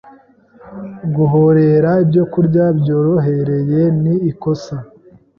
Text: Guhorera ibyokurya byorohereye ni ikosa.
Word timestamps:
Guhorera 1.15 1.91
ibyokurya 2.03 2.65
byorohereye 2.79 3.81
ni 4.01 4.15
ikosa. 4.31 4.75